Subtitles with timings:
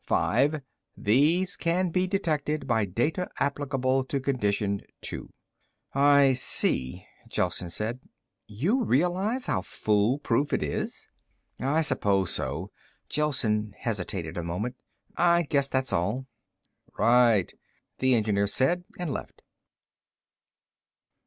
[0.07, 0.63] Five,
[0.97, 5.29] these can be detected by data applicable to condition two."
[5.93, 7.99] "I see," Gelsen said.
[8.47, 11.07] "You realize how foolproof it is?"
[11.59, 12.71] "I suppose so."
[13.09, 14.75] Gelsen hesitated a moment.
[15.17, 16.25] "I guess that's all."
[16.97, 17.53] "Right,"
[17.99, 19.43] the engineer said, and left.